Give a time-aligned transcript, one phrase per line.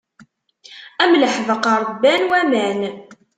[1.01, 2.79] Am leḥbeq ṛebban waman.